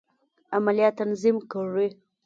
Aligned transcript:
عملیات 0.57 0.93
تنظیم 0.99 1.35
کړي. 1.51 1.87